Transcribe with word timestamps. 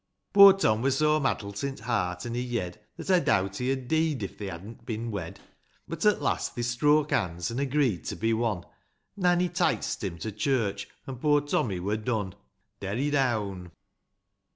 Poor 0.33 0.51
Tom 0.53 0.81
vvur 0.81 0.91
so 0.91 1.19
maddle't 1.19 1.63
i' 1.63 1.85
heart 1.85 2.25
and 2.25 2.35
i' 2.35 2.39
yed, 2.39 2.79
That 2.97 3.11
I 3.11 3.19
doubt 3.19 3.57
he'd 3.57 3.83
ha' 3.83 3.87
dee'd 3.87 4.23
if 4.23 4.35
they 4.35 4.47
hadn't 4.47 4.83
bin 4.83 5.11
wed; 5.11 5.39
But, 5.87 6.03
at 6.07 6.23
last, 6.23 6.55
they 6.55 6.63
stroke 6.63 7.09
bonds, 7.09 7.51
an' 7.51 7.59
agreed 7.59 8.05
to 8.05 8.15
be 8.15 8.33
one; 8.33 8.63
Nanny 9.15 9.47
tice't 9.47 10.03
him 10.03 10.17
to 10.17 10.31
church— 10.31 10.87
an' 11.05 11.17
poor 11.17 11.39
Tommy 11.41 11.79
wur 11.79 11.97
done. 11.97 12.33
Derry 12.79 13.11
down. 13.11 13.73